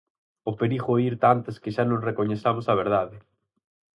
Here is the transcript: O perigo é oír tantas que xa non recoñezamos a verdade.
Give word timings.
O 0.49 0.51
perigo 0.59 0.91
é 0.93 0.93
oír 0.97 1.15
tantas 1.25 1.59
que 1.61 1.73
xa 1.75 1.83
non 1.87 2.05
recoñezamos 2.09 2.65
a 2.67 2.77
verdade. 2.81 3.17